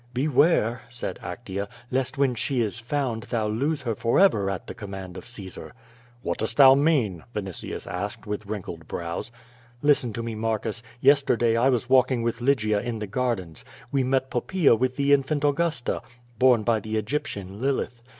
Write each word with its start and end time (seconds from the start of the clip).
"Beware," 0.15 0.81
said 0.89 1.19
Actea, 1.21 1.67
"lest 1.91 2.17
when 2.17 2.33
she 2.33 2.59
is 2.59 2.79
found 2.79 3.21
thou 3.21 3.45
lose 3.47 3.83
her 3.83 3.93
forever 3.93 4.49
at 4.49 4.65
the 4.65 4.73
command 4.73 5.15
of 5.15 5.27
Caesar." 5.27 5.73
"What 6.23 6.39
dost 6.39 6.57
thou 6.57 6.73
mean?" 6.73 7.23
Vinitius 7.35 7.85
asked, 7.85 8.25
with 8.25 8.47
wrinkled 8.47 8.87
brows. 8.87 9.31
"Listen 9.83 10.11
to 10.13 10.23
me, 10.23 10.33
Marcus, 10.33 10.81
yesterday 11.01 11.55
I 11.55 11.69
was 11.69 11.87
walking 11.87 12.23
with 12.23 12.41
Lygia 12.41 12.79
in 12.79 12.97
the 12.97 13.05
gardens; 13.05 13.63
we 13.91 14.03
met 14.03 14.31
Poppaea 14.31 14.73
with 14.75 14.95
the 14.95 15.13
infant 15.13 15.43
Augusta, 15.43 16.01
borne 16.39 16.63
by 16.63 16.79
the 16.79 16.95
Eg}'ptian, 16.99 17.59
Lilith. 17.61 18.01